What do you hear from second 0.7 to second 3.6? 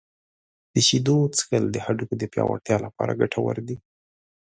•د شیدو څښل د هډوکو د پیاوړتیا لپاره ګټور